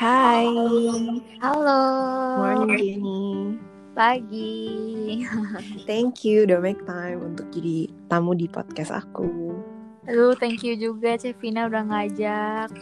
[0.00, 0.48] Hai.
[1.44, 1.80] Halo.
[2.40, 3.60] Morning Jenny.
[3.92, 4.56] Pagi.
[5.88, 9.52] Thank you udah make time untuk jadi tamu di podcast aku.
[10.08, 12.72] Aduh, thank you juga Cevina udah ngajak.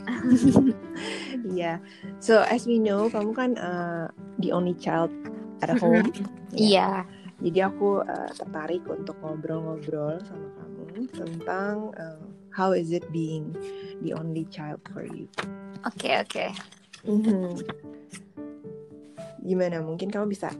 [1.42, 1.82] Iya.
[1.82, 2.22] yeah.
[2.22, 4.06] So as we know, kamu kan uh,
[4.38, 5.10] the only child
[5.58, 6.14] at home.
[6.54, 6.54] Iya.
[6.54, 6.96] yeah.
[7.42, 12.22] Jadi aku uh, tertarik untuk ngobrol-ngobrol sama kamu tentang uh,
[12.54, 13.50] how is it being
[14.06, 15.26] the only child for you.
[15.82, 16.30] Oke okay, oke.
[16.30, 16.77] Okay.
[17.06, 17.52] Mm -hmm.
[19.48, 19.80] Gimana?
[19.80, 20.52] Mungkin kamu bisa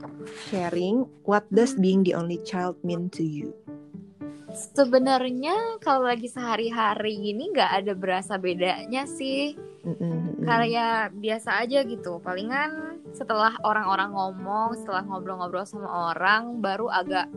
[0.49, 3.53] sharing what does being the only child mean to you?
[4.49, 9.53] Sebenarnya kalau lagi sehari-hari ini nggak ada berasa bedanya sih.
[9.85, 10.41] Mm-hmm.
[10.41, 12.17] Kayak biasa aja gitu.
[12.19, 17.29] Palingan setelah orang-orang ngomong, setelah ngobrol-ngobrol sama orang, baru agak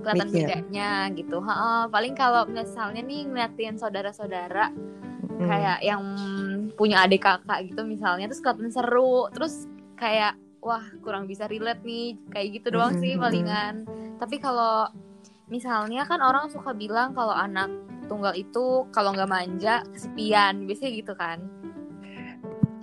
[0.00, 0.46] kelihatan Mikir.
[0.48, 1.38] bedanya gitu.
[1.44, 5.44] Ha, paling kalau misalnya nih ngeliatin saudara-saudara mm.
[5.44, 6.02] kayak yang
[6.76, 12.20] punya adik kakak gitu misalnya, terus kelihatan seru, terus kayak wah kurang bisa relate nih,
[12.30, 13.88] kayak gitu doang sih palingan.
[14.20, 14.92] Tapi kalau
[15.48, 17.72] misalnya kan orang suka bilang kalau anak
[18.06, 21.42] tunggal itu kalau nggak manja kesepian biasanya gitu kan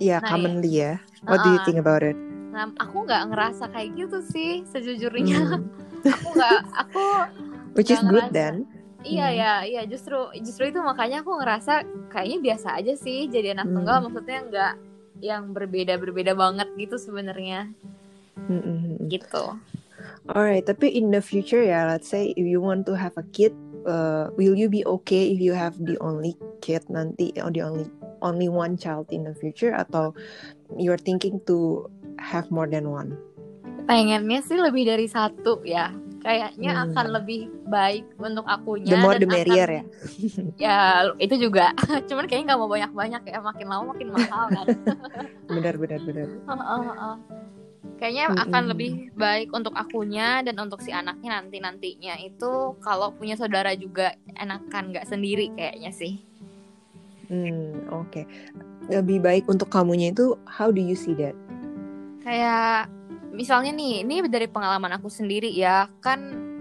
[0.02, 0.92] Iya, yeah, nah, commonly ya.
[1.22, 2.18] What uh, do you think about it?
[2.50, 5.38] Nah, aku nggak ngerasa kayak gitu sih sejujurnya.
[5.54, 5.70] Hmm.
[6.18, 7.04] aku nggak, aku.
[7.78, 8.66] Which is good then.
[9.04, 9.36] Iya hmm.
[9.36, 13.74] ya, iya justru justru itu makanya aku ngerasa kayaknya biasa aja sih jadi anak hmm.
[13.76, 14.74] tunggal maksudnya nggak
[15.20, 17.68] yang berbeda berbeda banget gitu sebenarnya.
[18.48, 18.96] Hmm.
[19.06, 19.44] Gitu.
[20.24, 23.52] Alright, tapi in the future ya, let's say if you want to have a kid,
[23.84, 26.32] uh, will you be okay if you have the only
[26.64, 27.84] kid nanti or the only
[28.24, 30.16] only one child in the future atau
[30.80, 31.84] you're thinking to
[32.16, 33.12] have more than one?
[33.84, 35.92] Pengennya sih lebih dari satu ya.
[36.24, 36.84] Kayaknya hmm.
[36.88, 38.96] akan lebih baik untuk akunya.
[38.96, 39.82] The more the merrier ya.
[40.64, 40.78] ya
[41.20, 41.76] itu juga.
[42.08, 43.38] Cuman kayaknya nggak mau banyak-banyak ya.
[43.44, 44.66] Makin lama makin mahal kan.
[45.52, 46.28] benar benar benar.
[46.48, 47.16] Uh, uh, uh.
[48.00, 48.40] Kayaknya hmm.
[48.40, 53.76] akan lebih baik untuk akunya dan untuk si anaknya nanti nantinya itu kalau punya saudara
[53.76, 56.24] juga enakan nggak sendiri kayaknya sih.
[57.28, 58.08] Hmm, oke.
[58.08, 58.24] Okay.
[58.88, 61.36] Lebih baik untuk kamunya itu how do you see that?
[62.24, 62.88] Kayak
[63.34, 66.20] misalnya nih, ini dari pengalaman aku sendiri ya, kan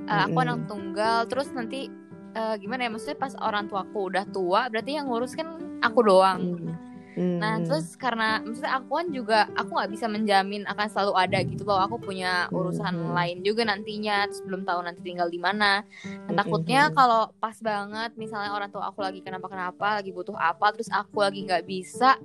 [0.09, 1.88] uh, aku anak tunggal, terus nanti
[2.35, 2.89] uh, gimana ya?
[2.91, 6.39] Maksudnya pas orang tuaku udah tua, berarti yang ngurus kan aku doang.
[6.59, 6.92] Hmm.
[7.13, 7.38] Hmm.
[7.38, 11.63] Nah terus karena maksudnya aku kan juga aku nggak bisa menjamin akan selalu ada gitu
[11.66, 13.13] loh aku punya urusan hmm.
[13.13, 15.85] lain juga nantinya terus belum tahu nanti tinggal di mana.
[16.28, 16.94] Nah, takutnya hmm.
[16.97, 21.46] kalau pas banget misalnya orang tua aku lagi kenapa-kenapa lagi butuh apa terus aku lagi
[21.46, 22.18] nggak bisa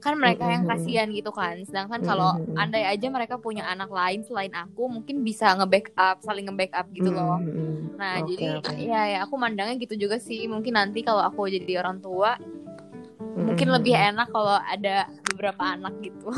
[0.00, 1.58] kan mereka yang kasihan gitu kan.
[1.66, 6.86] Sedangkan kalau andai aja mereka punya anak lain selain aku mungkin bisa nge-backup saling nge-backup
[6.94, 7.42] gitu loh.
[7.98, 8.86] Nah okay, jadi okay.
[8.86, 12.38] ya ya aku mandangnya gitu juga sih mungkin nanti kalau aku jadi orang tua
[13.36, 16.32] mungkin lebih enak kalau ada beberapa anak gitu.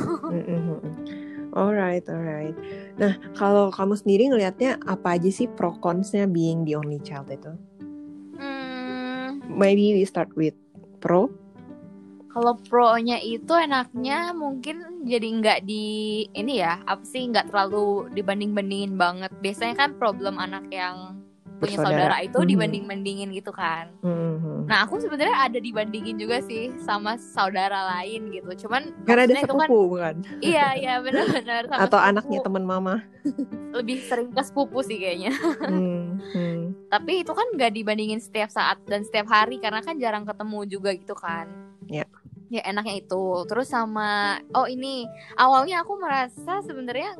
[1.59, 2.57] alright, alright.
[2.99, 7.55] Nah, kalau kamu sendiri ngelihatnya apa aja sih pro consnya being the only child itu?
[8.37, 9.39] Hmm.
[9.47, 10.59] Maybe we start with
[10.99, 11.31] pro.
[12.29, 18.95] Kalau pro-nya itu enaknya mungkin jadi nggak di ini ya, apa sih nggak terlalu dibanding-bandingin
[18.95, 19.33] banget.
[19.43, 21.19] Biasanya kan problem anak yang
[21.59, 22.49] punya saudara itu hmm.
[22.49, 23.91] dibanding bandingin gitu kan.
[24.01, 24.65] Hmm.
[24.65, 28.67] Nah aku sebenarnya ada dibandingin juga sih sama saudara lain gitu.
[28.67, 30.15] Cuman karena ada sepupu kan, bukan?
[30.41, 31.67] Iya iya benar-benar.
[31.69, 32.09] Atau sepupu.
[32.15, 32.95] anaknya teman mama.
[33.77, 35.35] Lebih sering ke sepupu sih kayaknya.
[35.61, 36.23] Hmm.
[36.33, 36.63] Hmm.
[36.89, 40.91] Tapi itu kan nggak dibandingin setiap saat dan setiap hari karena kan jarang ketemu juga
[40.95, 41.68] gitu kan.
[42.49, 42.65] Ya.
[42.65, 43.25] Ya enaknya itu.
[43.45, 45.05] Terus sama oh ini
[45.37, 47.17] awalnya aku merasa sebenarnya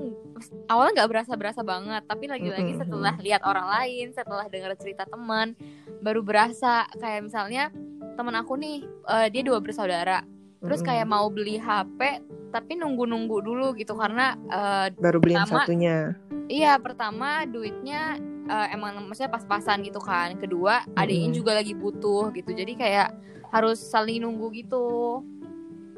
[0.73, 5.53] awalnya nggak berasa berasa banget tapi lagi-lagi setelah lihat orang lain setelah dengar cerita teman
[6.01, 7.69] baru berasa kayak misalnya
[8.17, 10.25] teman aku nih uh, dia dua bersaudara.
[10.59, 16.17] Terus kayak mau beli HP tapi nunggu-nunggu dulu gitu karena uh, baru beli satunya.
[16.49, 18.17] iya pertama duitnya
[18.49, 20.35] uh, emang maksudnya pas-pasan gitu kan.
[20.41, 22.51] Kedua adiknya juga lagi butuh gitu.
[22.51, 23.15] Jadi kayak
[23.53, 25.23] harus saling nunggu gitu.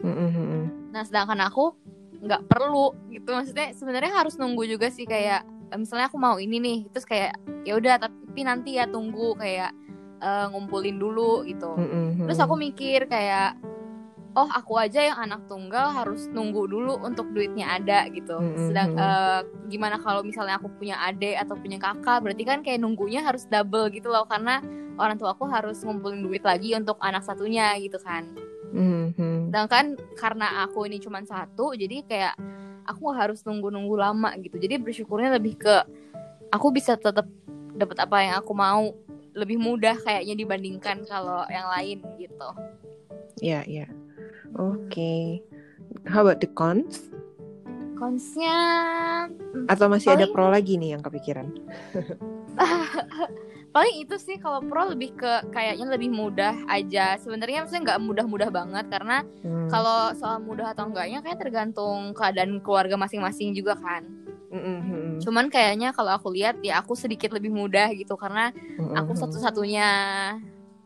[0.00, 0.97] Mm-hmm.
[0.97, 1.76] nah sedangkan aku
[2.20, 3.31] nggak perlu gitu.
[3.31, 5.44] Maksudnya sebenarnya harus nunggu juga sih kayak
[5.76, 9.70] misalnya aku mau ini nih terus kayak ya udah tapi nanti ya tunggu kayak
[10.25, 11.76] uh, ngumpulin dulu gitu.
[11.76, 12.26] Mm-hmm.
[12.26, 13.55] terus aku mikir kayak
[14.38, 18.38] oh aku aja yang anak tunggal harus nunggu dulu untuk duitnya ada gitu.
[18.38, 18.67] Mm-hmm.
[18.71, 23.27] Sedang uh, gimana kalau misalnya aku punya adik atau punya kakak, berarti kan kayak nunggunya
[23.27, 24.62] harus double gitu loh karena
[25.00, 28.29] orang tua aku harus ngumpulin duit lagi untuk anak satunya gitu kan
[28.77, 29.49] mm-hmm.
[29.49, 32.35] sedangkan karena aku ini cuma satu jadi kayak
[32.85, 35.75] aku harus nunggu-nunggu lama gitu jadi bersyukurnya lebih ke
[36.53, 37.25] aku bisa tetap
[37.73, 38.93] dapat apa yang aku mau
[39.33, 42.49] lebih mudah kayaknya dibandingkan kalau yang lain gitu
[43.41, 43.91] ya yeah, ya yeah.
[44.58, 45.43] Oke okay.
[46.08, 47.11] how about the cons?
[48.00, 48.56] Consnya
[49.69, 50.25] atau masih paling...
[50.25, 51.52] ada pro lagi nih yang kepikiran?
[53.75, 57.20] paling itu sih kalau pro lebih ke kayaknya lebih mudah aja.
[57.20, 59.69] Sebenarnya maksudnya nggak mudah-mudah banget karena hmm.
[59.69, 64.08] kalau soal mudah atau enggaknya kayak tergantung keadaan keluarga masing-masing juga kan.
[64.50, 65.23] Mm-hmm.
[65.23, 68.99] Cuman kayaknya kalau aku lihat ya aku sedikit lebih mudah gitu karena mm-hmm.
[68.99, 69.88] aku satu-satunya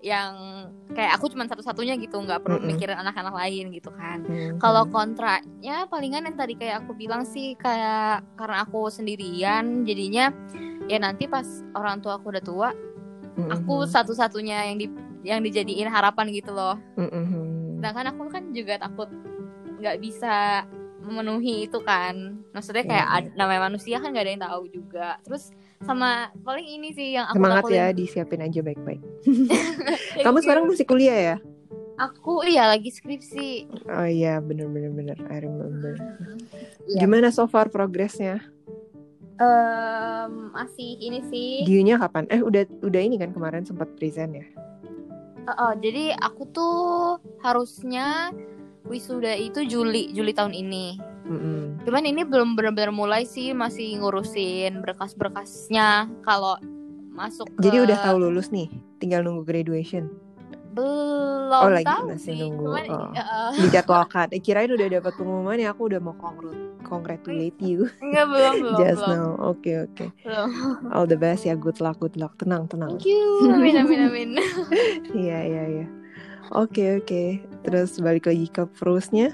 [0.04, 2.76] yang kayak aku cuma satu-satunya gitu nggak perlu mm -hmm.
[2.76, 4.56] mikirin anak-anak lain gitu kan mm -hmm.
[4.60, 10.28] kalau kontraknya palingan yang tadi kayak aku bilang sih kayak karena aku sendirian jadinya
[10.92, 13.50] ya nanti pas orang tua aku udah tua mm -hmm.
[13.56, 14.86] aku satu-satunya yang di
[15.24, 17.44] yang dijadiin harapan gitu loh mm -hmm.
[17.80, 19.08] sedangkan aku kan juga takut
[19.80, 20.68] nggak bisa
[21.04, 22.40] memenuhi itu kan.
[22.56, 23.20] Maksudnya kayak yeah.
[23.28, 23.36] Iya.
[23.36, 25.08] namanya manusia kan gak ada yang tahu juga.
[25.22, 25.52] Terus
[25.84, 29.00] sama paling ini sih yang aku semangat ya disiapin aja baik-baik.
[30.24, 31.36] Kamu sekarang masih kuliah ya?
[31.94, 33.70] Aku iya lagi skripsi.
[33.86, 35.94] Oh iya bener bener bener I remember.
[36.90, 37.06] Yeah.
[37.06, 38.42] gimana so far progresnya?
[39.38, 41.50] Um, masih ini sih.
[41.66, 42.26] Diunya kapan?
[42.30, 44.46] Eh udah udah ini kan kemarin sempat present ya?
[45.44, 46.74] Uh, uh, jadi aku tuh
[47.44, 48.32] harusnya
[48.84, 51.88] wisuda itu Juli Juli tahun ini Mm-hmm.
[51.88, 56.08] Cuman ini belum benar-benar mulai sih, masih ngurusin berkas-berkasnya.
[56.20, 56.60] Kalau
[57.16, 57.48] masuk.
[57.56, 57.68] Ke...
[57.68, 58.68] Jadi udah tahu lulus nih,
[59.00, 60.12] tinggal nunggu graduation.
[60.74, 62.38] Belum oh, lagi tahu masih sih.
[62.44, 62.64] nunggu.
[62.68, 63.08] Cuman, oh.
[63.16, 63.52] uh...
[63.56, 64.26] Dijadwalkan.
[64.36, 66.12] Eh, kirain udah dapat pengumuman ya, aku udah mau
[66.84, 67.88] congratulate you.
[68.04, 68.78] Enggak belum belum.
[68.84, 69.16] Just belum.
[69.16, 69.28] now.
[69.40, 70.04] Oke okay, oke.
[70.28, 70.92] Okay.
[70.92, 72.36] All the best ya, good luck, good luck.
[72.36, 73.00] Tenang tenang.
[73.00, 73.48] Thank you.
[73.48, 74.28] Amin amin amin.
[75.24, 75.86] Iya iya iya.
[76.52, 77.53] Oke oke.
[77.64, 79.32] Terus balik lagi ke Frusnya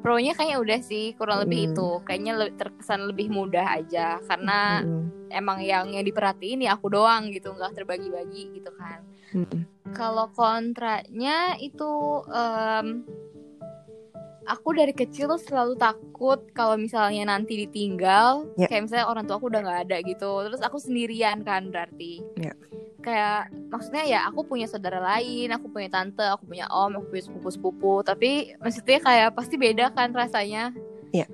[0.00, 1.68] Pro-nya kayaknya udah sih kurang lebih hmm.
[1.72, 1.88] itu.
[2.08, 5.28] Kayaknya lebih terkesan lebih mudah aja karena hmm.
[5.28, 9.04] emang yang yang diperhatiin ya aku doang gitu, nggak terbagi-bagi gitu kan.
[9.36, 9.68] Hmm.
[9.92, 11.92] Kalau kontraknya itu
[12.24, 13.04] um,
[14.48, 18.72] aku dari kecil tuh selalu takut kalau misalnya nanti ditinggal, yeah.
[18.72, 22.24] kayak misalnya orang tua aku udah nggak ada gitu, terus aku sendirian kan berarti.
[22.40, 22.56] Yeah
[23.00, 27.24] kayak maksudnya ya aku punya saudara lain aku punya tante aku punya om aku punya
[27.24, 30.72] sepupu sepupu tapi maksudnya kayak pasti beda kan rasanya
[31.10, 31.26] Iya.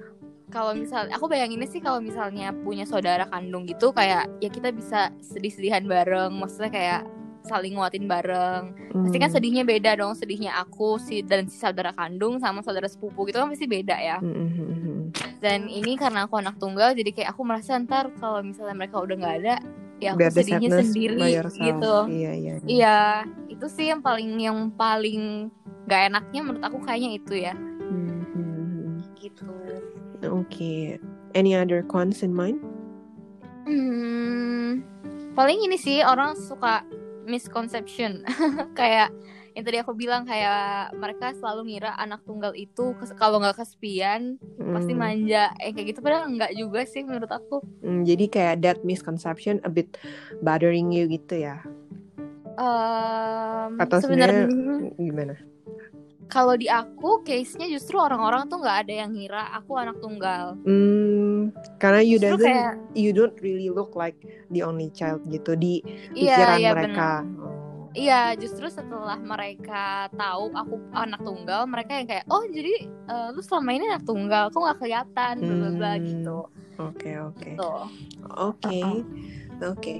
[0.48, 5.12] kalau misal aku bayanginnya sih kalau misalnya punya saudara kandung gitu kayak ya kita bisa
[5.20, 7.02] sedih-sedihan bareng maksudnya kayak
[7.46, 9.06] saling nguatin bareng hmm.
[9.06, 9.36] pasti kan hmm.
[9.38, 13.48] sedihnya beda dong sedihnya aku si dan si saudara kandung sama saudara sepupu gitu kan
[13.54, 15.00] pasti beda ya hmm, hmm, hmm.
[15.38, 19.16] dan ini karena aku anak tunggal jadi kayak aku merasa ntar kalau misalnya mereka udah
[19.16, 19.56] nggak ada
[20.00, 21.94] ya aku Biar sedihnya sendiri gitu.
[22.10, 22.54] Iya, iya iya.
[22.66, 22.98] Iya
[23.48, 25.48] itu sih yang paling yang paling
[25.88, 27.54] gak enaknya menurut aku kayaknya itu ya.
[27.56, 28.92] Hmm, hmm.
[29.16, 29.48] gitu.
[30.26, 30.80] Oke okay.
[31.32, 32.60] any other cons in mind?
[33.66, 34.86] Hmm,
[35.34, 36.86] paling ini sih orang suka
[37.26, 38.22] misconception.
[38.78, 39.10] Kayak
[39.56, 44.76] yang tadi aku bilang kayak mereka selalu ngira anak tunggal itu kalau nggak kesepian hmm.
[44.76, 48.78] pasti manja eh kayak gitu padahal nggak juga sih menurut aku hmm, jadi kayak that
[48.84, 49.96] misconception a bit
[50.44, 51.64] bothering you gitu ya
[52.60, 54.44] um, atau sebenarnya
[55.08, 55.40] gimana
[56.26, 60.58] kalau di aku case-nya justru orang-orang tuh nggak ada yang ngira aku anak tunggal.
[60.66, 64.18] Hmm, karena you justru doesn't kayak, you don't really look like
[64.50, 65.86] the only child gitu di
[66.18, 67.10] iya, pikiran iya, mereka.
[67.22, 67.55] Bener.
[67.96, 73.40] Iya, justru setelah mereka tahu aku anak tunggal, mereka yang kayak, oh jadi uh, lu
[73.40, 76.04] selama ini anak tunggal, kok nggak kelihatan, bla bla hmm.
[76.04, 76.38] gitu.
[76.76, 77.50] Oke oke.
[78.36, 78.78] Oke
[79.64, 79.94] oke.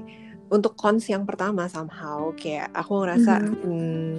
[0.47, 3.61] Untuk cons yang pertama somehow kayak aku ngerasa, mm -hmm.
[3.65, 4.13] hmm,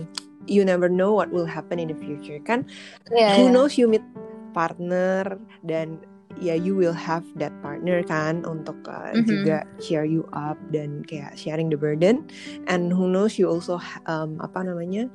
[0.50, 2.66] you never know what will happen in the future kan.
[3.14, 3.54] Yeah, Who yeah.
[3.54, 4.04] knows you meet
[4.50, 6.02] partner dan
[6.38, 9.26] ya you will have that partner kan untuk uh, mm-hmm.
[9.26, 12.24] juga cheer you up dan kayak sharing the burden
[12.70, 15.10] and who knows you also um, apa namanya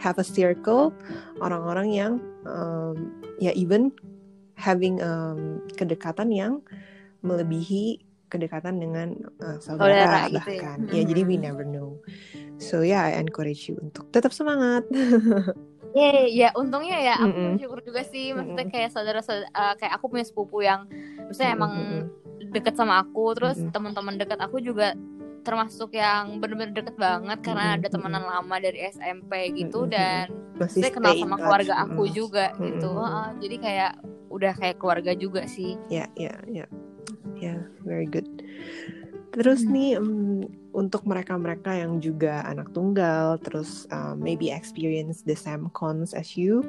[0.00, 0.90] have a circle
[1.44, 2.12] orang-orang yang
[2.48, 3.92] um, ya even
[4.56, 6.58] having um, kedekatan yang
[7.22, 8.02] melebihi
[8.32, 9.12] kedekatan dengan
[9.44, 10.64] uh, saudara gitu ya.
[10.64, 11.00] bahkan ya.
[11.00, 11.44] ya jadi we mm-hmm.
[11.52, 12.00] never know
[12.56, 14.88] so yeah I encourage you untuk tetap semangat
[15.92, 17.52] Iya, yeah, ya untungnya ya aku mm -hmm.
[17.56, 18.32] bersyukur juga sih.
[18.32, 20.88] Maksudnya kayak saudara-saudara uh, kayak aku punya sepupu yang
[21.28, 21.72] maksudnya mm emang
[22.52, 23.74] deket sama aku, terus mm -hmm.
[23.74, 24.96] teman-teman deket aku juga
[25.42, 30.94] termasuk yang bener-bener deket banget karena ada temenan lama dari SMP gitu dan Masih saya
[30.94, 32.12] kenal sama keluarga aku mm.
[32.14, 32.90] juga gitu.
[32.94, 33.92] Uh, jadi kayak
[34.32, 35.76] udah kayak keluarga juga sih.
[35.90, 36.66] Ya, ya, ya.
[37.42, 38.26] Ya, very good.
[39.32, 39.72] Terus hmm.
[39.72, 40.44] nih um,
[40.76, 46.60] untuk mereka-mereka yang juga anak tunggal, terus um, maybe experience the same cons as you,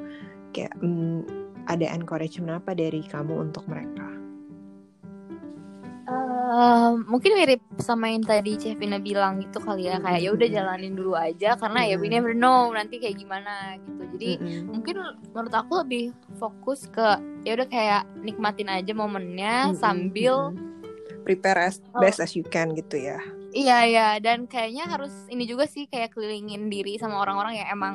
[0.56, 1.20] kayak um,
[1.68, 4.08] ada encouragement apa dari kamu untuk mereka?
[6.54, 10.92] Uh, mungkin mirip sama yang tadi Cevina bilang gitu kali ya kayak ya udah jalanin
[10.92, 14.68] dulu aja karena ya we never know nanti kayak gimana gitu jadi mm-hmm.
[14.68, 14.94] mungkin
[15.32, 16.04] menurut aku lebih
[16.36, 17.16] fokus ke
[17.48, 19.80] ya udah kayak nikmatin aja momennya mm-hmm.
[19.80, 20.52] sambil
[21.24, 23.18] prepare as best as you can gitu ya.
[23.54, 24.08] Iya iya.
[24.20, 27.94] Dan kayaknya harus ini juga sih kayak kelilingin diri sama orang-orang yang emang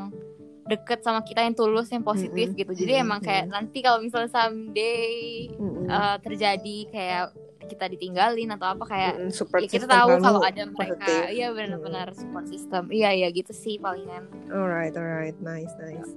[0.70, 2.62] deket sama kita yang tulus yang positif mm-hmm.
[2.62, 2.72] gitu.
[2.86, 5.86] Jadi emang kayak nanti kalau misalnya someday mm-hmm.
[5.90, 7.26] uh, terjadi kayak
[7.70, 11.30] kita ditinggalin atau apa kayak mm, support ya kita tahu kalau ada mereka.
[11.30, 12.90] iya benar-benar support system.
[12.90, 14.30] Iya iya gitu sih palingan.
[14.50, 15.38] Alright alright.
[15.42, 16.14] Nice nice.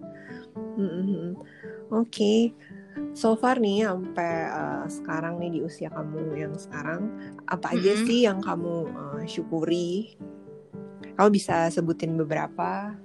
[0.77, 1.29] Mm -hmm.
[1.93, 2.53] oke okay.
[3.13, 7.13] So far nih sampai uh, sekarang nih di usia kamu yang sekarang
[7.49, 8.07] apa aja mm -hmm.
[8.09, 10.17] sih yang kamu uh, syukuri
[11.17, 12.97] kamu bisa sebutin beberapa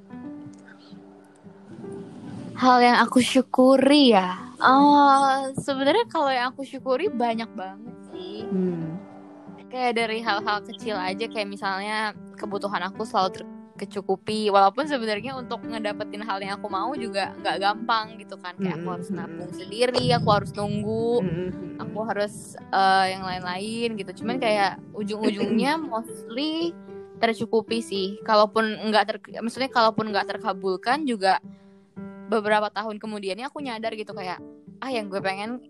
[2.58, 8.42] hal yang aku syukuri ya Oh, sebenarnya kalau yang aku syukuri banyak banget sih.
[8.50, 8.98] Hmm.
[9.70, 13.46] Kayak dari hal-hal kecil aja kayak misalnya kebutuhan aku selalu
[13.78, 18.58] terkecukupi walaupun sebenarnya untuk ngedapetin hal yang aku mau juga nggak gampang gitu kan.
[18.58, 21.50] Kayak aku harus nabung sendiri aku harus nunggu hmm.
[21.78, 24.26] aku harus uh, yang lain-lain gitu.
[24.26, 26.74] Cuman kayak ujung-ujungnya mostly
[27.22, 28.18] tercukupi sih.
[28.26, 31.38] Kalaupun nggak ter maksudnya kalaupun nggak terkabulkan juga
[32.34, 34.42] beberapa tahun kemudiannya aku nyadar gitu kayak
[34.82, 35.64] ah yang gue pengen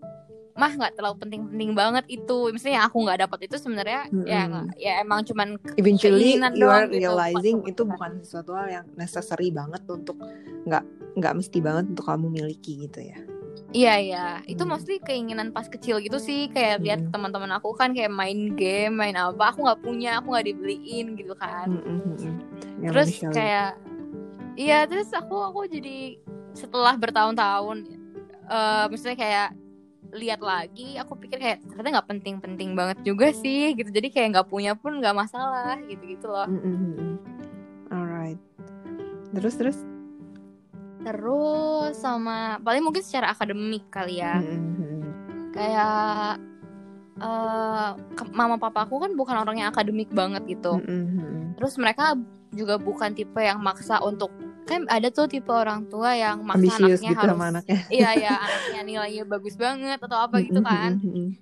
[0.58, 4.26] mah nggak terlalu penting-penting banget itu misalnya aku nggak dapat itu sebenarnya mm -hmm.
[4.26, 4.42] ya
[4.82, 9.86] ya emang cuman eventually you are gitu, realizing itu bukan sesuatu hal yang necessary banget
[9.86, 10.18] untuk
[10.66, 10.82] nggak
[11.14, 13.22] nggak mesti banget untuk kamu miliki gitu ya
[13.76, 14.72] Iya iya, itu hmm.
[14.72, 17.12] mostly keinginan pas kecil gitu sih kayak lihat hmm.
[17.12, 21.36] teman-teman aku kan kayak main game, main apa, aku nggak punya, aku nggak dibeliin gitu
[21.36, 21.68] kan.
[21.76, 22.36] Hmm, hmm, hmm.
[22.80, 23.70] Ya, terus kayak,
[24.56, 26.16] iya terus aku aku jadi
[26.56, 27.78] setelah bertahun-tahun
[28.48, 29.50] uh, maksudnya kayak
[30.16, 34.50] lihat lagi aku pikir kayak ternyata nggak penting-penting banget juga sih gitu jadi kayak nggak
[34.50, 37.12] punya pun nggak masalah gitu gitu loh mm -hmm.
[37.92, 38.40] alright
[39.36, 39.78] terus terus
[41.04, 45.00] terus sama paling mungkin secara akademik kali ya mm -hmm.
[45.52, 46.40] kayak
[47.20, 47.96] uh,
[48.32, 51.36] mama papa aku kan bukan orang yang akademik banget gitu mm -hmm.
[51.60, 52.16] terus mereka
[52.56, 54.32] juga bukan tipe yang maksa untuk
[54.68, 57.80] kan ada tuh tipe orang tua yang maksa Ambisius anaknya gitu harus anaknya.
[57.98, 61.00] iya ya anaknya nilainya bagus banget atau apa gitu kan.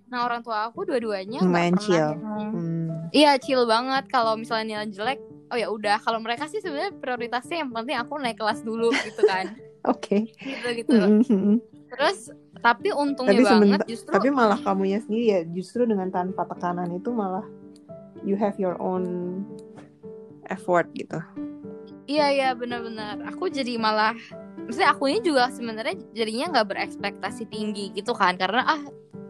[0.08, 2.14] nah orang tua aku dua-duanya main chill.
[2.16, 3.10] hmm.
[3.12, 4.06] iya chill banget.
[4.14, 5.98] Kalau misalnya nilai jelek oh ya udah.
[6.00, 9.58] Kalau mereka sih sebenarnya prioritasnya yang penting aku naik kelas dulu gitu kan.
[9.92, 10.30] Oke.
[10.32, 10.86] Okay.
[10.86, 10.94] gitu.
[10.94, 11.60] Gitu
[11.96, 16.90] terus tapi untungnya tapi banget justru tapi malah kamunya sendiri ya justru dengan tanpa tekanan
[16.92, 17.46] itu malah
[18.26, 19.42] you have your own
[20.50, 21.22] effort gitu
[22.06, 23.18] Iya iya benar-benar.
[23.34, 24.14] Aku jadi malah,
[24.66, 28.82] maksudnya aku ini juga sebenarnya jadinya nggak berekspektasi tinggi gitu kan, karena ah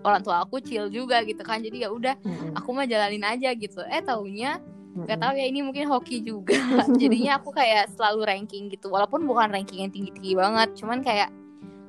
[0.06, 2.16] orang tua aku chill juga gitu kan, jadi ya udah
[2.54, 3.80] aku mah jalanin aja gitu.
[3.88, 4.60] Eh taunya
[4.96, 6.56] nggak tahu ya ini mungkin hoki juga.
[7.02, 11.32] jadinya aku kayak selalu ranking gitu, walaupun bukan ranking yang tinggi-tinggi banget, cuman kayak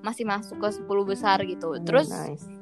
[0.07, 1.75] masih masuk ke 10 besar gitu.
[1.75, 2.56] Hmm, Terus nice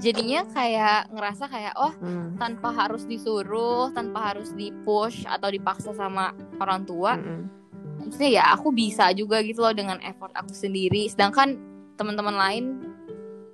[0.00, 2.40] jadinya kayak ngerasa kayak oh hmm.
[2.40, 7.42] tanpa harus disuruh tanpa harus dipush atau dipaksa sama orang tua hmm.
[8.00, 11.60] maksudnya ya aku bisa juga gitu loh dengan effort aku sendiri sedangkan
[12.00, 12.64] teman-teman lain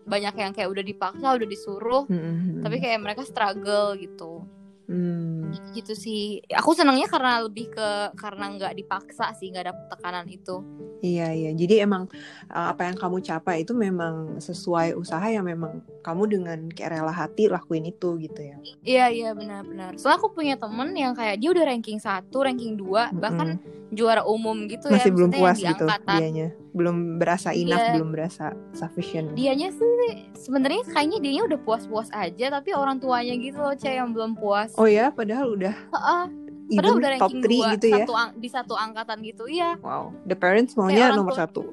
[0.07, 2.63] banyak yang kayak udah dipaksa udah disuruh hmm.
[2.63, 4.47] tapi kayak mereka struggle gitu
[4.87, 5.36] Hmm.
[5.75, 6.41] Gitu sih.
[6.53, 7.89] Aku senangnya karena lebih ke
[8.19, 10.63] karena nggak dipaksa sih nggak ada tekanan itu.
[11.05, 11.51] Iya iya.
[11.53, 12.09] Jadi emang
[12.51, 17.13] uh, apa yang kamu capai itu memang sesuai usaha yang memang kamu dengan kayak rela
[17.13, 18.57] hati lakuin itu gitu ya.
[18.83, 19.31] Iya iya.
[19.37, 23.21] Benar-benar soalnya aku punya temen yang kayak dia udah ranking satu ranking dua -hmm.
[23.21, 23.49] bahkan
[23.95, 24.99] juara umum gitu masih ya.
[24.99, 27.95] Masih belum puas gitu dianya belum berasa enough yeah.
[27.97, 29.33] belum berasa sufficient.
[29.33, 34.13] Dianya sih sebenarnya kayaknya dia udah puas-puas aja tapi orang tuanya gitu loh cewek yang
[34.13, 34.77] belum puas.
[34.77, 36.25] Oh ya padahal udah uh -uh.
[36.67, 37.97] Padahal udah top ranking 3 gitu ya.
[38.05, 39.81] satu di satu angkatan gitu iya.
[39.81, 41.65] Wow the parents maunya nomor tua, satu.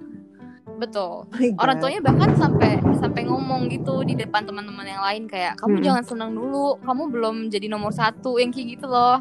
[0.79, 1.27] Betul.
[1.27, 5.81] Oh orang tuanya bahkan sampai sampai ngomong gitu di depan teman-teman yang lain kayak kamu
[5.81, 5.85] hmm.
[5.85, 9.19] jangan senang dulu kamu belum jadi nomor satu yang kayak gitu loh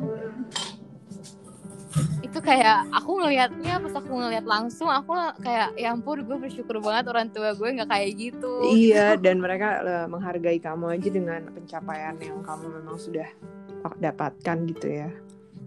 [2.33, 5.13] itu kayak aku ngelihatnya pas aku ngelihat langsung aku
[5.45, 8.73] kayak ya ampun gue bersyukur banget orang tua gue nggak kayak gitu.
[8.73, 13.29] Iya dan mereka uh, menghargai kamu aja dengan pencapaian yang kamu memang sudah
[14.01, 15.13] dapatkan gitu ya.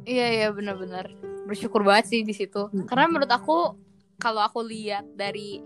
[0.09, 1.13] Iya iya benar-benar
[1.45, 2.65] bersyukur banget sih di situ.
[2.65, 2.89] Hmm.
[2.89, 3.77] karena menurut aku
[4.19, 5.59] kalau aku lihat dari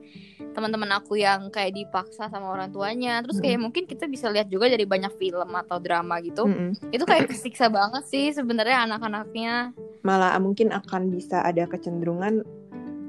[0.58, 3.64] teman-teman aku yang kayak dipaksa sama orang tuanya terus kayak mm.
[3.70, 7.70] mungkin kita bisa lihat juga dari banyak film atau drama gitu mm itu kayak kesiksa
[7.70, 9.74] banget sih sebenarnya anak-anaknya.
[10.02, 12.42] Malah mungkin akan bisa ada kecenderungan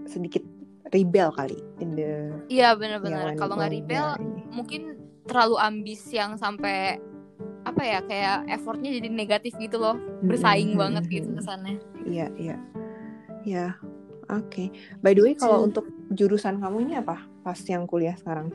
[0.05, 0.45] sedikit
[0.91, 4.19] rebel kali in the iya benar-benar kalau nggak rebel
[4.51, 4.99] mungkin
[5.31, 6.99] terlalu ambis yang sampai
[7.63, 9.97] apa ya kayak effortnya jadi negatif gitu loh.
[10.25, 11.77] Bersaing hmm, banget gitu kesannya.
[12.09, 12.57] Iya iya.
[13.45, 13.67] Ya
[14.31, 14.67] oke okay.
[15.03, 18.55] by the way kalau untuk jurusan kamu ini apa pas yang kuliah sekarang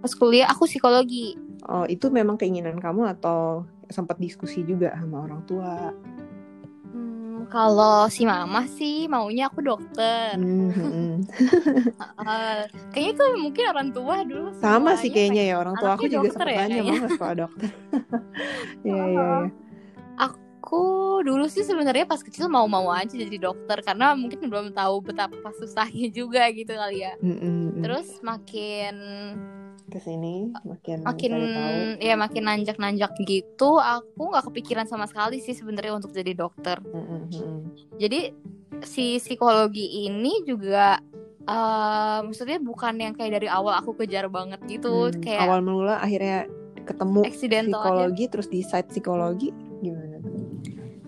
[0.00, 1.36] pas kuliah aku psikologi
[1.68, 5.92] oh itu memang keinginan kamu atau sempat diskusi juga sama orang tua
[7.50, 10.38] kalau si mama sih maunya aku dokter.
[10.40, 11.26] Mm-hmm.
[12.22, 12.62] uh,
[12.94, 14.48] kayaknya tuh mungkin orang tua dulu.
[14.62, 17.70] Sama sih kayaknya ya orang tua aku juga sempat ya, nanya mau sekolah dokter.
[18.86, 19.28] Iya iya.
[20.70, 25.50] Aku dulu sih sebenarnya pas kecil mau-mau aja jadi dokter karena mungkin belum tahu betapa
[25.58, 27.18] susahnya juga gitu kali ya.
[27.18, 27.82] Mm-hmm.
[27.82, 28.94] Terus makin
[29.90, 31.98] ke sini makin makin tahu.
[31.98, 37.98] ya makin nanjak-nanjak gitu aku nggak kepikiran sama sekali sih sebenarnya untuk jadi dokter mm-hmm.
[37.98, 38.30] jadi
[38.86, 41.02] si psikologi ini juga
[41.50, 45.98] uh, maksudnya bukan yang kayak dari awal aku kejar banget gitu hmm, kayak awal mula
[45.98, 46.46] akhirnya
[46.86, 48.32] ketemu psikologi aja.
[48.32, 49.48] terus di site psikologi
[49.82, 50.09] gimana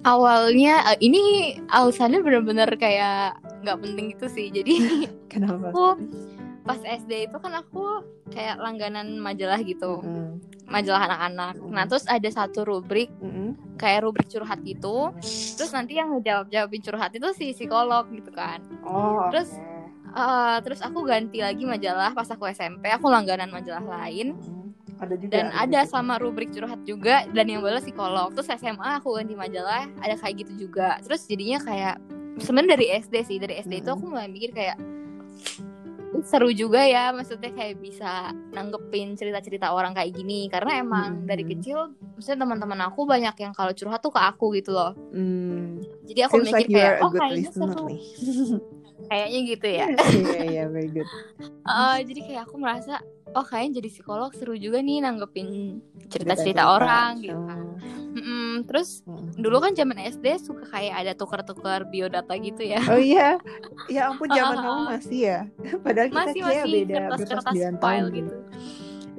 [0.02, 4.46] awalnya uh, ini alasannya bener-bener kayak nggak penting gitu sih.
[4.50, 4.74] Jadi
[5.32, 5.70] kenapa?
[5.70, 5.86] aku
[6.62, 10.02] pas SD itu kan aku kayak langganan majalah gitu.
[10.02, 10.38] Mm.
[10.62, 11.54] majalah anak-anak.
[11.58, 11.74] Mm.
[11.74, 13.76] nah terus ada satu rubrik mm.
[13.76, 15.10] kayak rubrik curhat gitu
[15.58, 18.62] terus nanti yang ngejawab jawabin curhat itu si psikolog gitu kan.
[18.86, 19.52] Oh, terus
[20.14, 24.38] uh, terus aku ganti lagi majalah pas aku SMP aku langganan majalah lain
[25.02, 29.02] ada juga, dan ada, ada sama rubrik curhat juga dan yang balas psikolog terus SMA
[29.02, 31.02] aku ganti majalah ada kayak gitu juga.
[31.02, 31.96] Terus jadinya kayak
[32.38, 34.78] sebenarnya dari SD sih dari SD itu aku mulai mikir kayak
[36.22, 40.46] seru juga ya maksudnya kayak bisa nanggepin cerita-cerita orang kayak gini.
[40.46, 41.26] Karena emang hmm.
[41.26, 44.94] dari kecil maksudnya teman-teman aku banyak yang kalau curhat tuh ke aku gitu loh.
[45.10, 45.82] Hmm.
[46.06, 47.86] jadi aku Seems mikir like kayak oh kayaknya seru.
[49.10, 49.86] kayaknya gitu ya.
[50.32, 51.08] Iya iya very good.
[51.66, 53.02] Uh, jadi kayak aku merasa
[53.34, 57.36] oh kayaknya jadi psikolog seru juga nih nanggepin cerita-cerita orang gitu.
[57.36, 57.62] kan
[58.12, 59.40] Mm-mm, terus mm-hmm.
[59.40, 62.84] dulu kan zaman SD suka kayak ada tukar-tukar biodata gitu ya.
[62.84, 63.40] Oh iya.
[63.88, 65.40] Ya ampun zaman kamu masih ya.
[65.80, 68.36] Padahal kita masih, masih, beda kertas, kertas file gitu, gitu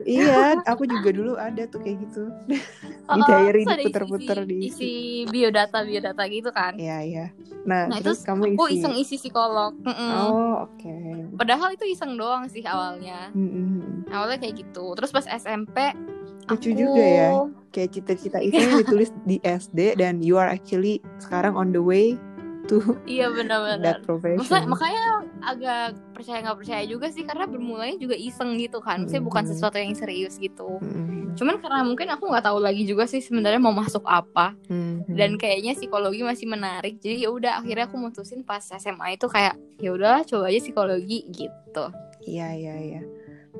[0.07, 2.23] iya, aku juga dulu ada tuh kayak gitu.
[3.17, 4.91] di diary diputer-puter di isi
[5.27, 6.75] biodata biodata gitu kan.
[6.79, 7.25] Iya, iya.
[7.67, 9.75] Nah, nah terus kamu aku iseng isi psikolog.
[9.83, 10.11] Mm -mm.
[10.15, 10.79] Oh, oke.
[10.79, 11.27] Okay.
[11.35, 13.31] Padahal itu iseng doang sih awalnya.
[13.35, 14.11] Mm -hmm.
[14.11, 14.95] Awalnya kayak gitu.
[14.95, 15.95] Terus pas SMP
[16.43, 16.79] lucu aku...
[16.79, 17.29] juga ya
[17.71, 22.19] kayak cita-cita itu ditulis di SD dan you are actually sekarang on the way
[22.67, 25.05] to iya benar-benar Maksudnya, makanya
[25.43, 29.29] agak percaya nggak percaya juga sih karena bermulanya juga iseng gitu kan maksudnya mm -hmm.
[29.29, 31.21] bukan sesuatu yang serius gitu mm -hmm.
[31.35, 35.15] cuman karena mungkin aku nggak tahu lagi juga sih sebenarnya mau masuk apa mm -hmm.
[35.19, 39.59] dan kayaknya psikologi masih menarik jadi ya udah akhirnya aku mutusin pas SMA itu kayak
[39.83, 41.85] ya udah coba aja psikologi gitu
[42.23, 43.03] iya iya iya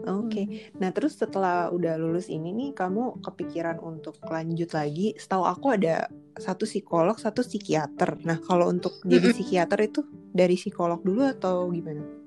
[0.03, 0.45] Oke, okay.
[0.49, 0.81] hmm.
[0.81, 5.13] nah terus setelah udah lulus ini nih, kamu kepikiran untuk lanjut lagi?
[5.15, 8.21] Setahu aku ada satu psikolog, satu psikiater.
[8.25, 10.01] Nah, kalau untuk jadi psikiater itu
[10.33, 12.23] dari psikolog dulu atau gimana?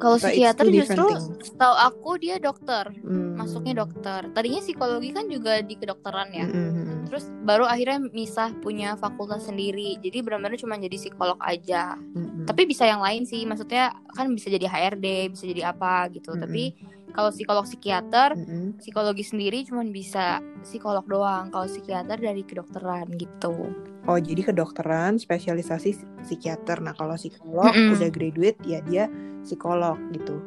[0.00, 1.06] Kalau psikiater justru
[1.44, 3.36] setahu aku dia dokter, hmm.
[3.36, 4.32] masuknya dokter.
[4.32, 6.48] Tadinya psikologi kan juga di kedokteran ya.
[6.48, 6.56] Hmm.
[6.56, 7.00] hmm, hmm.
[7.12, 10.00] Terus baru akhirnya misah punya fakultas sendiri.
[10.00, 12.00] Jadi benar-benar cuma jadi psikolog aja.
[12.00, 12.48] Hmm.
[12.48, 13.44] Tapi bisa yang lain sih.
[13.44, 16.32] Maksudnya kan bisa jadi HRD, bisa jadi apa gitu.
[16.32, 16.48] Hmm.
[16.48, 16.80] Tapi
[17.12, 18.80] kalau psikolog psikiater, hmm.
[18.80, 21.50] psikologi sendiri cuma bisa psikolog doang.
[21.50, 23.70] Kalau psikiater dari kedokteran gitu.
[24.08, 26.80] Oh, jadi kedokteran spesialisasi psikiater.
[26.80, 27.94] Nah, kalau psikolog mm -hmm.
[27.98, 29.04] udah graduate ya dia
[29.44, 30.40] psikolog gitu.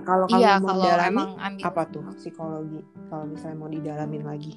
[0.00, 1.24] Kalau kamu iya, mau dalami
[1.60, 2.80] apa tuh psikologi?
[3.10, 4.54] Kalau misalnya mau didalamin lagi?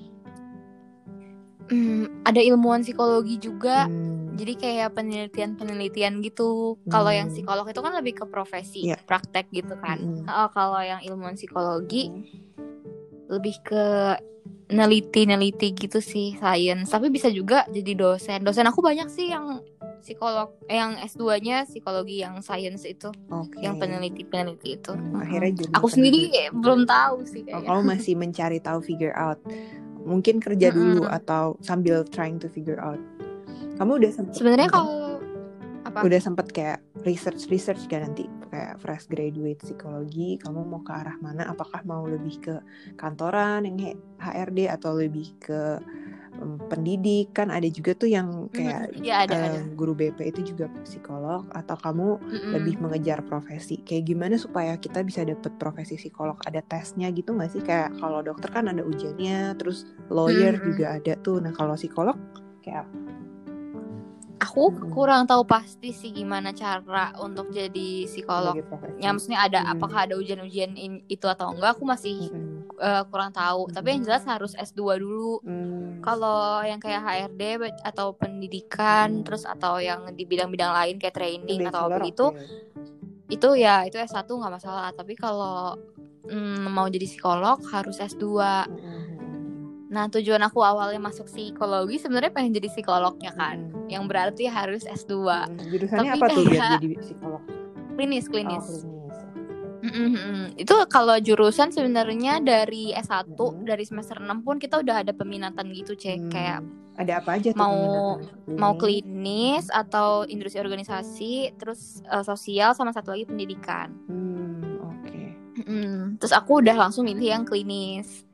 [1.71, 3.87] Hmm, ada ilmuwan psikologi juga.
[3.87, 4.35] Hmm.
[4.35, 6.75] Jadi kayak penelitian-penelitian gitu.
[6.75, 6.91] Hmm.
[6.91, 7.37] Kalau yang hmm.
[7.37, 8.99] psikolog itu kan lebih ke profesi, yeah.
[9.07, 10.01] praktek gitu kan.
[10.01, 10.25] Hmm.
[10.27, 12.23] Oh, kalau yang ilmuwan psikologi hmm.
[13.31, 13.85] lebih ke
[14.73, 16.89] neliti-neliti gitu sih, science.
[16.89, 18.41] Tapi bisa juga jadi dosen.
[18.41, 19.61] Dosen aku banyak sih yang
[20.03, 23.07] psikolog eh, yang S2-nya psikologi yang science itu.
[23.31, 23.63] Okay.
[23.63, 24.91] Yang peneliti-peneliti itu.
[24.91, 26.21] Hmm, akhirnya jadi Aku sendiri
[26.51, 27.69] belum tahu sih kayaknya.
[27.71, 29.39] Oh, kamu masih mencari tahu figure out
[30.03, 31.17] mungkin kerja dulu mm-hmm.
[31.23, 32.99] atau sambil trying to figure out.
[33.79, 35.17] Kamu udah sempet sebenarnya kalau
[35.83, 35.99] apa?
[36.07, 38.29] Udah sempet kayak research research kan nanti?
[38.53, 41.49] Kayak fresh graduate psikologi kamu mau ke arah mana?
[41.49, 42.55] Apakah mau lebih ke
[42.95, 45.81] kantoran yang HRD atau lebih ke
[46.41, 49.59] um, pendidik kan ada juga tuh yang kayak mm, ya, ada, uh, ada.
[49.75, 52.51] guru BP itu juga psikolog atau kamu mm-hmm.
[52.55, 57.51] lebih mengejar profesi kayak gimana supaya kita bisa dapet profesi psikolog ada tesnya gitu nggak
[57.51, 60.67] sih kayak kalau dokter kan ada ujiannya terus lawyer mm-hmm.
[60.73, 62.17] juga ada tuh nah kalau psikolog
[62.63, 62.87] kayak
[64.41, 64.91] aku hmm.
[64.93, 68.57] kurang tahu pasti sih gimana cara untuk jadi psikolog.
[68.97, 69.73] Ya maksudnya ada hmm.
[69.77, 70.73] apakah ada ujian-ujian
[71.09, 71.77] itu atau enggak?
[71.77, 72.53] Aku masih hmm.
[72.79, 73.73] uh, kurang tahu hmm.
[73.75, 76.01] tapi yang jelas harus S2 dulu hmm.
[76.01, 77.41] kalau yang kayak HRD
[77.83, 79.23] atau pendidikan hmm.
[79.25, 82.33] terus atau yang di bidang-bidang lain kayak training atau apa gitu
[83.31, 85.73] itu ya itu S1 nggak masalah tapi kalau
[86.27, 89.12] mm, mau jadi psikolog harus S2 hmm.
[89.93, 93.69] Nah, tujuan aku awalnya masuk psikologi sebenarnya pengen jadi psikolognya kan.
[93.69, 93.85] Hmm.
[93.85, 95.13] Yang berarti harus S2.
[95.21, 95.53] Hmm.
[95.69, 97.41] Jurusannya Tapi apa tuh biar jadi psikolog?
[97.93, 98.65] Klinis, klinis.
[98.65, 99.17] Oh, klinis.
[99.83, 100.63] Mm-hmm.
[100.63, 103.67] Itu kalau jurusan sebenarnya dari S1 mm-hmm.
[103.67, 106.19] dari semester 6 pun kita udah ada peminatan gitu, Cek.
[106.25, 106.31] Hmm.
[106.33, 106.59] Kayak
[106.93, 107.77] ada apa aja tuh mau
[108.17, 108.57] klinis.
[108.57, 113.93] mau klinis atau industri organisasi, terus uh, sosial sama satu lagi pendidikan.
[114.09, 115.05] Hmm, oke.
[115.05, 115.25] Okay.
[115.67, 116.17] Mm-hmm.
[116.17, 118.25] Terus aku udah langsung milih yang klinis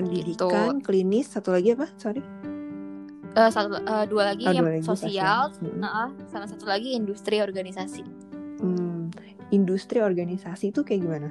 [0.00, 0.84] pendidikan gitu.
[0.84, 2.22] klinis satu lagi apa sorry
[3.36, 5.82] uh, satu uh, dua lagi oh, yang dua lagi sosial hmm.
[5.84, 8.02] uh, sama satu lagi industri organisasi
[8.62, 9.12] hmm,
[9.52, 11.30] industri organisasi itu kayak gimana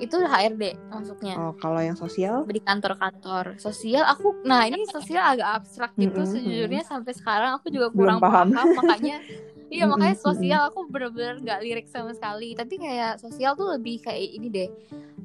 [0.00, 1.36] itu HRD masuknya.
[1.36, 2.48] Oh, kalau yang sosial?
[2.48, 3.60] Di kantor-kantor.
[3.60, 6.32] Sosial aku nah ini sosial agak abstrak gitu mm -hmm.
[6.40, 8.48] sejujurnya sampai sekarang aku juga kurang Belum paham.
[8.56, 9.20] paham makanya
[9.70, 12.58] Iya makanya sosial aku bener-bener gak lirik sama sekali.
[12.58, 14.68] Tapi kayak sosial tuh lebih kayak ini deh.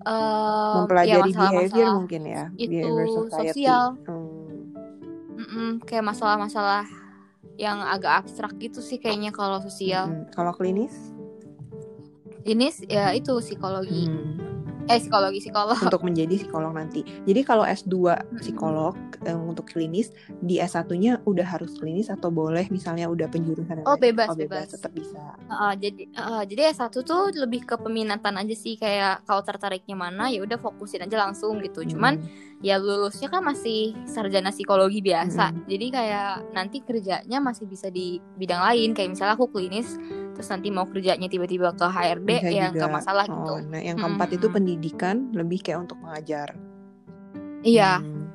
[0.06, 2.44] Uh, Mempelajari ya, masalah, behavior mungkin ya.
[2.54, 2.90] Itu
[3.34, 3.86] sosial.
[4.06, 4.34] Hmm.
[5.36, 6.86] Mm -mm, kayak masalah-masalah
[7.58, 10.14] yang agak abstrak gitu sih kayaknya kalau sosial.
[10.14, 10.30] Hmm.
[10.30, 10.94] Kalau klinis?
[12.46, 14.06] Klinis ya itu psikologi.
[14.06, 14.45] Hmm
[14.86, 17.02] eh psikologi psikolog untuk menjadi psikolog nanti.
[17.26, 17.96] Jadi kalau S2
[18.42, 18.94] psikolog
[19.26, 20.14] um, untuk klinis
[20.46, 24.74] di S1-nya udah harus klinis atau boleh misalnya udah penjurusan Oh, bebas, oh, bebas, bebas,
[24.78, 25.22] tetap bisa.
[25.50, 30.30] Uh, jadi uh, jadi S1 tuh lebih ke peminatan aja sih kayak kalau tertariknya mana
[30.30, 31.82] ya udah fokusin aja langsung gitu.
[31.82, 31.90] Hmm.
[31.90, 32.14] Cuman
[32.62, 35.50] ya lulusnya kan masih sarjana psikologi biasa.
[35.50, 35.66] Hmm.
[35.66, 39.98] Jadi kayak nanti kerjanya masih bisa di bidang lain kayak misalnya aku klinis
[40.36, 43.40] terus nanti mau kerjanya tiba-tiba ke HRD Bisa ya nggak masalah gitu.
[43.40, 43.72] oh, gitu.
[43.72, 44.38] Nah, yang keempat hmm.
[44.38, 46.52] itu pendidikan lebih kayak untuk mengajar.
[47.64, 48.04] Iya.
[48.04, 48.28] Hmm.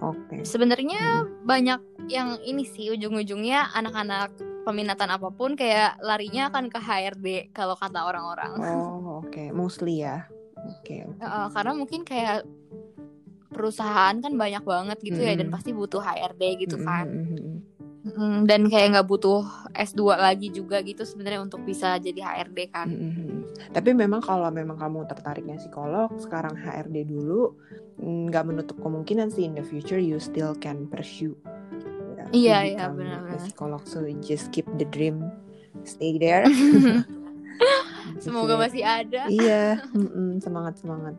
[0.00, 0.18] Oke.
[0.26, 0.40] Okay.
[0.48, 1.44] Sebenarnya hmm.
[1.44, 4.34] banyak yang ini sih ujung-ujungnya anak-anak
[4.64, 8.56] peminatan apa pun kayak larinya akan ke HRD kalau kata orang-orang.
[8.58, 9.30] Oh, oke.
[9.30, 9.48] Okay.
[9.52, 10.26] Mostly ya.
[10.62, 11.04] Oke.
[11.04, 11.26] Okay, okay.
[11.26, 12.48] uh, karena mungkin kayak
[13.52, 15.28] perusahaan kan banyak banget gitu hmm.
[15.28, 17.06] ya dan pasti butuh HRD gitu kan.
[17.06, 17.56] Hmm.
[18.02, 19.46] Mm, dan kayak nggak butuh
[19.78, 22.90] S2 lagi juga gitu sebenarnya untuk bisa jadi HRD kan.
[22.90, 23.30] Mm-hmm.
[23.70, 27.54] Tapi memang kalau memang kamu tertariknya psikolog, sekarang HRD dulu,
[28.02, 31.38] nggak menutup kemungkinan sih in the future you still can pursue.
[32.34, 33.38] Iya iya benar-benar.
[33.38, 35.22] Psikolog so just keep the dream,
[35.86, 36.42] stay there.
[38.18, 39.30] Semoga masih ada.
[39.30, 41.14] Iya, mm-mm, semangat semangat.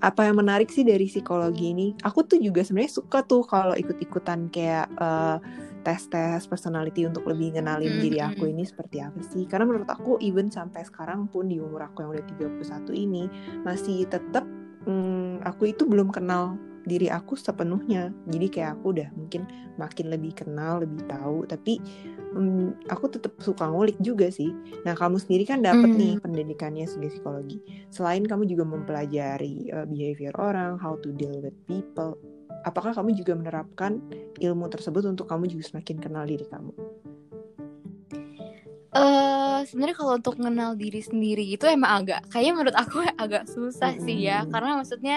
[0.00, 1.86] Apa yang menarik sih dari psikologi ini?
[2.04, 5.40] Aku tuh juga sebenarnya suka tuh kalau ikut-ikutan kayak uh,
[5.80, 8.04] tes-tes personality untuk lebih ngenalin mm -hmm.
[8.04, 9.44] diri aku ini seperti apa sih.
[9.48, 13.24] Karena menurut aku even sampai sekarang pun di umur aku yang udah 31 ini
[13.64, 14.44] masih tetap
[14.86, 18.12] mm, aku itu belum kenal diri aku sepenuhnya.
[18.28, 19.44] Jadi kayak aku udah mungkin
[19.76, 21.44] makin lebih kenal lebih tahu.
[21.44, 21.80] Tapi
[22.36, 24.52] mm, aku tetap suka ngulik juga sih.
[24.84, 25.98] Nah kamu sendiri kan dapat mm.
[25.98, 27.58] nih pendidikannya sebagai psikologi.
[27.92, 32.16] Selain kamu juga mempelajari uh, behavior orang how to deal with people
[32.64, 34.00] apakah kamu juga menerapkan
[34.40, 36.72] ilmu tersebut untuk kamu juga semakin kenal diri kamu?
[38.90, 43.94] Uh, sebenarnya kalau untuk mengenal diri sendiri itu emang agak kayaknya menurut aku agak susah
[43.94, 44.06] mm -hmm.
[44.10, 45.16] sih ya karena maksudnya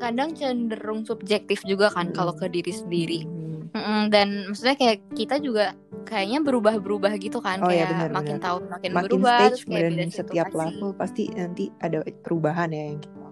[0.00, 2.16] kadang cenderung subjektif juga kan mm -hmm.
[2.16, 4.00] kalau ke diri sendiri mm -hmm.
[4.08, 5.76] dan maksudnya kayak kita juga
[6.08, 10.08] kayaknya berubah-berubah gitu kan oh, kayak ya, benar, makin tahun makin, makin berubah stage dan
[10.08, 13.24] setiap level pasti nanti ada perubahan ya yang kita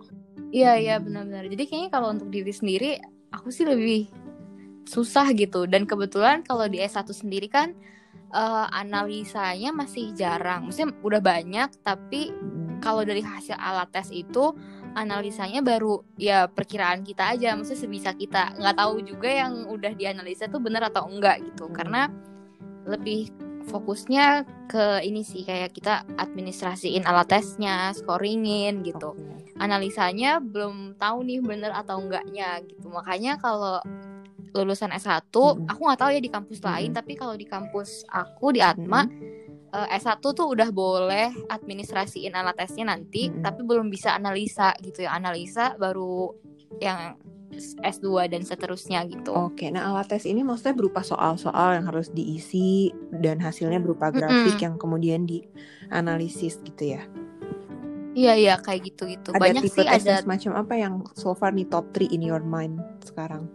[0.52, 1.48] Iya iya benar-benar.
[1.48, 3.00] Jadi kayaknya kalau untuk diri sendiri
[3.32, 4.12] aku sih lebih
[4.86, 5.64] susah gitu.
[5.64, 7.74] Dan kebetulan kalau di S1 sendiri kan
[8.30, 10.68] uh, analisanya masih jarang.
[10.68, 12.30] Maksudnya udah banyak tapi
[12.82, 14.52] kalau dari hasil alat tes itu
[14.92, 17.56] analisanya baru ya perkiraan kita aja.
[17.56, 18.58] Maksudnya sebisa kita.
[18.58, 21.70] Nggak tahu juga yang udah dianalisa tuh benar atau enggak gitu.
[21.72, 22.10] Karena
[22.82, 23.30] lebih
[23.66, 29.14] fokusnya ke ini sih kayak kita administrasiin alat tesnya, scoringin gitu.
[29.58, 32.90] Analisanya belum tahu nih bener atau enggaknya gitu.
[32.90, 33.78] Makanya kalau
[34.52, 35.68] lulusan S1, hmm.
[35.68, 36.68] aku nggak tahu ya di kampus hmm.
[36.68, 39.72] lain, tapi kalau di kampus aku di Atma hmm.
[39.72, 43.40] uh, eh, S1 tuh udah boleh administrasiin alat tesnya nanti, hmm.
[43.40, 45.16] tapi belum bisa analisa gitu ya.
[45.16, 46.36] Analisa baru
[46.80, 47.16] yang
[47.60, 49.32] S2 dan seterusnya gitu.
[49.36, 54.32] Oke, nah alat tes ini maksudnya berupa soal-soal yang harus diisi dan hasilnya berupa grafik
[54.32, 54.64] mm -hmm.
[54.64, 57.02] yang kemudian dianalisis gitu ya.
[58.12, 59.32] Iya iya kayak gitu gitu.
[59.32, 62.20] Ada Banyak tipe sih tes ada semacam apa yang so far nih top 3 in
[62.24, 63.48] your mind sekarang?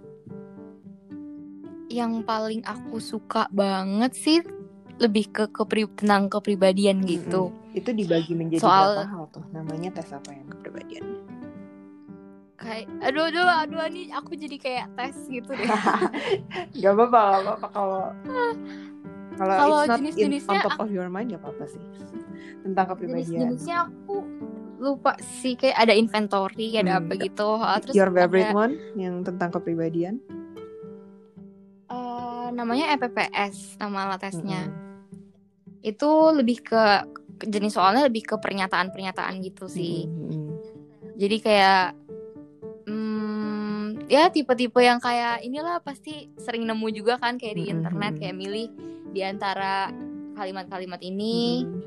[1.90, 4.42] Yang paling aku suka banget sih
[4.98, 7.54] lebih ke kepri tentang kepribadian gitu.
[7.54, 7.78] Mm -hmm.
[7.78, 8.98] Itu dibagi menjadi Soal...
[8.98, 9.46] berapa hal tuh?
[9.54, 11.06] Namanya tes apa yang kepribadian?
[12.58, 15.70] Kayak aduh aduh aduh ini aku jadi kayak tes gitu deh.
[16.82, 18.04] Gak apa-apa gak apa-apa kalau
[19.38, 21.82] kalau jenis-jenisnya on top of your mind gak apa-apa sih.
[22.66, 23.54] Tentang kepribadian.
[23.54, 24.26] Jenis-jenisnya aku
[24.78, 27.02] lupa sih kayak ada inventory ada hmm.
[27.06, 27.50] apa gitu.
[27.86, 30.18] Terus your favorite ada, one yang tentang kepribadian?
[31.94, 35.86] Uh, namanya EPPS nama alat tesnya hmm.
[35.86, 36.84] itu lebih ke
[37.46, 40.10] jenis soalnya lebih ke pernyataan-pernyataan gitu sih.
[40.10, 40.58] Hmm.
[41.18, 42.07] jadi kayak hmm,
[44.08, 47.74] ya tipe-tipe yang kayak inilah pasti sering nemu juga kan kayak di hmm.
[47.76, 48.68] internet kayak milih
[49.12, 49.92] di antara
[50.40, 51.82] kalimat-kalimat ini hmm.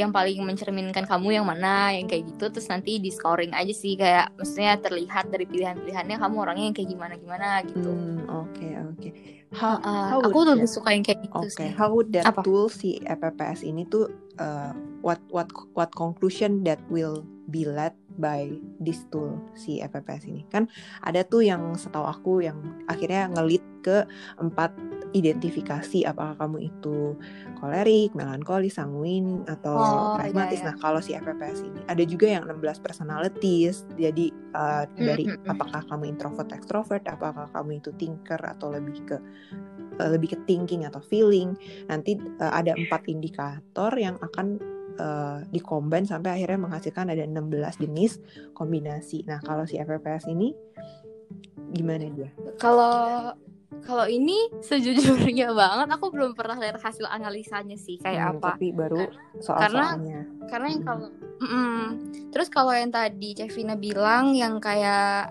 [0.00, 4.00] yang paling mencerminkan kamu yang mana yang kayak gitu terus nanti di scoring aja sih
[4.00, 7.90] kayak maksudnya terlihat dari pilihan-pilihannya kamu orangnya yang kayak gimana gimana gitu.
[7.92, 8.52] Oke hmm, oke.
[8.56, 9.12] Okay, okay.
[9.48, 11.52] How, uh, how aku lebih suka yang kayak gitu okay.
[11.52, 11.70] sih.
[11.72, 12.44] How would that Apa?
[12.44, 18.52] tool si EPPS ini tuh uh, what what what conclusion that will be led by
[18.78, 20.68] this tool si FPPS ini kan
[21.00, 24.04] ada tuh yang setahu aku yang akhirnya ngelit ke
[24.36, 24.76] empat
[25.16, 27.16] identifikasi apakah kamu itu
[27.56, 30.60] kolerik, melankolis, sanguin atau oh, pragmatis.
[30.60, 30.68] Iya, iya.
[30.68, 33.88] Nah kalau si FPPS ini ada juga yang 16 personalities.
[33.96, 35.52] Jadi uh, dari mm -hmm.
[35.56, 39.16] apakah kamu introvert, extrovert, apakah kamu itu thinker atau lebih ke
[39.96, 41.56] uh, lebih ke thinking atau feeling.
[41.88, 44.60] Nanti uh, ada empat indikator yang akan
[44.98, 48.20] uh, dikombin sampai akhirnya menghasilkan ada 16 jenis
[48.52, 49.24] kombinasi.
[49.24, 50.52] Nah, kalau si FPPS ini
[51.72, 52.30] gimana dia?
[52.58, 53.32] Kalau
[53.84, 58.48] kalau ini sejujurnya banget aku belum pernah lihat hasil analisanya sih kayak hmm, apa.
[58.56, 59.02] Tapi baru
[59.38, 59.86] soal karena
[60.48, 61.08] karena yang kalau
[61.40, 61.84] mm,
[62.32, 65.30] terus kalau yang tadi Cevina bilang yang kayak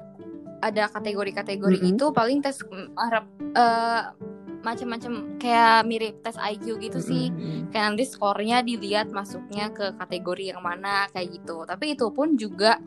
[0.57, 1.97] ada kategori-kategori mm -hmm.
[1.97, 2.57] itu paling tes
[2.97, 4.13] harap uh,
[4.67, 7.31] macam-macam kayak mirip tes IQ gitu sih.
[7.31, 7.71] Mm-hmm.
[7.71, 11.63] Kayak nanti skornya dilihat masuknya ke kategori yang mana kayak gitu.
[11.63, 12.83] Tapi itu pun juga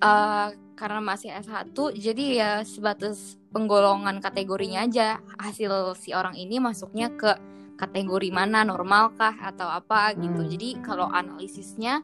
[0.00, 5.20] uh, karena masih S1 jadi ya sebatas penggolongan kategorinya aja.
[5.36, 7.36] Hasil si orang ini masuknya ke
[7.76, 10.40] kategori mana normal kah atau apa gitu.
[10.40, 10.48] Mm.
[10.56, 12.00] Jadi kalau analisisnya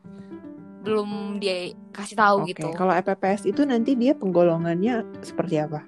[0.82, 2.54] belum dia kasih tahu okay.
[2.54, 2.68] gitu.
[2.74, 5.82] Kalau EPPS itu nanti dia penggolongannya seperti apa?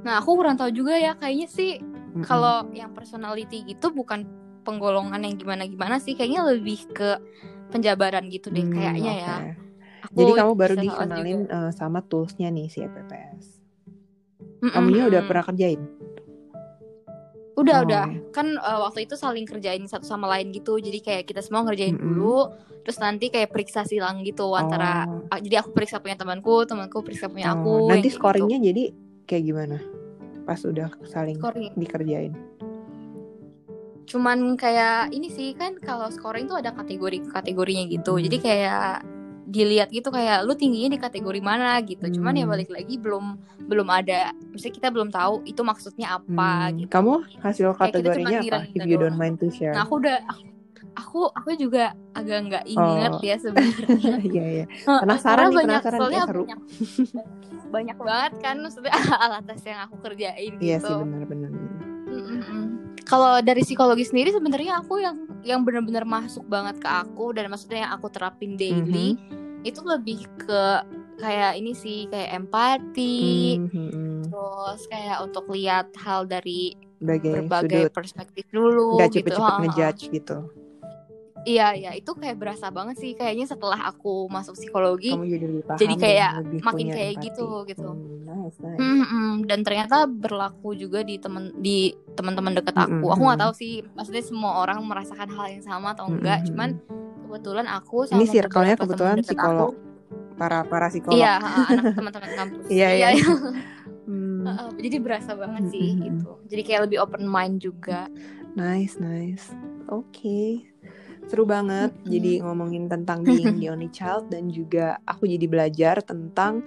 [0.00, 1.12] Nah, aku kurang tahu juga ya.
[1.16, 1.72] Kayaknya sih
[2.10, 2.26] mm-hmm.
[2.26, 4.26] kalau yang personality gitu bukan
[4.66, 6.18] penggolongan yang gimana-gimana sih.
[6.18, 7.10] Kayaknya lebih ke
[7.70, 9.24] penjabaran gitu deh mm, kayaknya okay.
[9.24, 9.36] ya.
[10.10, 13.62] Aku Jadi kamu baru dikenalin uh, sama toolsnya nih si EPPS.
[14.60, 14.72] Mm-mm.
[14.74, 15.80] Kamunya udah pernah kerjain?
[17.60, 17.86] Udah, oh.
[17.86, 18.04] udah.
[18.32, 20.80] Kan uh, waktu itu saling kerjain satu sama lain gitu.
[20.80, 22.08] Jadi kayak kita semua ngerjain mm -hmm.
[22.16, 22.38] dulu,
[22.82, 24.56] terus nanti kayak periksa silang gitu oh.
[24.56, 27.60] antara uh, jadi aku periksa punya temanku, temanku periksa punya oh.
[27.60, 27.74] aku.
[27.92, 28.68] Nanti scoringnya gitu.
[28.72, 28.84] jadi
[29.28, 29.99] kayak gimana?
[30.50, 31.70] Pas udah saling scoring.
[31.78, 32.34] dikerjain.
[34.10, 38.18] Cuman kayak ini sih kan kalau scoring tuh ada kategori-kategorinya gitu.
[38.18, 38.26] Hmm.
[38.26, 39.06] Jadi kayak
[39.46, 42.02] dilihat gitu kayak lu tingginya di kategori mana gitu.
[42.02, 42.14] Hmm.
[42.18, 42.54] Cuman ya hmm.
[42.58, 43.38] balik lagi belum
[43.70, 46.74] belum ada, mesti kita belum tahu itu maksudnya apa hmm.
[46.82, 46.90] gitu.
[46.90, 48.58] Kamu hasil kategorinya apa?
[48.74, 49.78] If you don't mind to share.
[49.78, 50.42] Nah, aku udah aku
[50.96, 53.22] aku juga agak nggak inget oh.
[53.22, 54.18] ya sebenarnya.
[54.30, 54.64] Iya iya.
[54.84, 56.42] Penasaran nih, banyak, penasaran soalnya seru.
[56.44, 56.60] Banyak,
[57.74, 58.92] banyak banget kan maksudnya
[59.24, 60.64] alat tes yang aku kerjain iya gitu.
[60.66, 61.50] Iya sih benar-benar.
[63.06, 67.86] Kalau dari psikologi sendiri sebenarnya aku yang yang benar-benar masuk banget ke aku dan maksudnya
[67.88, 69.66] yang aku terapin daily mm-hmm.
[69.66, 70.62] itu lebih ke
[71.18, 74.30] kayak ini sih kayak empati, mm-hmm.
[74.30, 77.96] terus kayak untuk lihat hal dari Bagai berbagai sudut.
[77.96, 79.32] perspektif dulu Gak gitu.
[79.32, 80.38] cepet-cepet ngejudge gitu.
[81.48, 85.64] Iya iya itu kayak berasa banget sih kayaknya setelah aku masuk psikologi Kamu jadi, lebih
[85.64, 87.26] paham jadi kayak makin kayak empati.
[87.32, 87.90] gitu gitu.
[87.96, 88.78] Hmm, nice, nice.
[88.80, 93.06] Hmm, hmm, dan ternyata berlaku juga di temen di teman-teman dekat aku.
[93.08, 96.46] Hmm, aku nggak tahu sih maksudnya semua orang merasakan hal yang sama atau enggak hmm,
[96.52, 96.68] cuman
[97.24, 101.16] kebetulan aku sama ini circle-nya kebetulan psikolog aku, para para psikolog.
[101.16, 102.64] Iya anak teman-teman kampus.
[102.68, 103.26] Iya iya, iya.
[104.08, 104.44] hmm.
[104.44, 106.02] uh, jadi berasa banget sih hmm.
[106.04, 106.30] gitu.
[106.52, 108.12] Jadi kayak lebih open mind juga.
[108.52, 109.48] Nice nice.
[109.88, 110.20] Oke.
[110.20, 110.69] okay
[111.30, 112.10] seru banget mm-hmm.
[112.10, 116.66] jadi ngomongin tentang being the only child dan juga aku jadi belajar tentang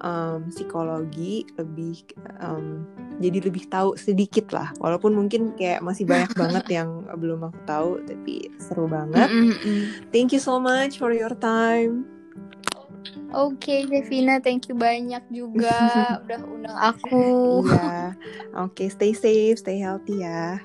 [0.00, 2.08] um, psikologi lebih
[2.40, 2.88] um,
[3.20, 7.90] jadi lebih tahu sedikit lah walaupun mungkin kayak masih banyak banget yang belum aku tahu
[8.08, 10.08] tapi seru banget mm-hmm.
[10.08, 12.08] thank you so much for your time
[13.28, 15.76] Oke, okay, Devina, thank you banyak juga
[16.24, 17.60] udah undang aku.
[17.68, 18.16] Iya.
[18.56, 20.64] Oke, okay, stay safe, stay healthy ya.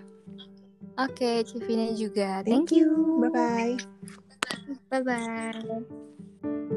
[0.94, 2.46] Oke, okay, Civina juga.
[2.46, 2.86] Thank, Thank you.
[2.94, 3.18] you.
[3.18, 3.78] Bye bye.
[4.94, 6.74] Bye bye.